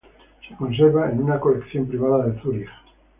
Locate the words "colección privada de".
1.39-2.41